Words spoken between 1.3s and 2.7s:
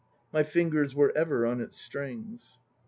on its strings.